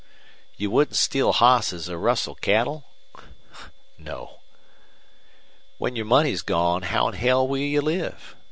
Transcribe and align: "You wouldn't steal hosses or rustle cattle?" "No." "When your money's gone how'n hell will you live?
"You 0.57 0.71
wouldn't 0.71 0.95
steal 0.95 1.31
hosses 1.31 1.87
or 1.87 1.99
rustle 1.99 2.33
cattle?" 2.33 2.85
"No." 3.99 4.39
"When 5.77 5.95
your 5.95 6.07
money's 6.07 6.41
gone 6.41 6.81
how'n 6.81 7.13
hell 7.13 7.47
will 7.47 7.59
you 7.59 7.81
live? 7.81 8.35